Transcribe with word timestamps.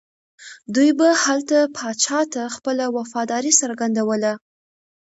دوی 0.75 0.89
به 0.99 1.07
هلته 1.23 1.57
پاچا 1.77 2.19
ته 2.33 2.41
خپله 2.55 2.85
وفاداري 2.97 3.51
څرګندوله. 3.61 4.33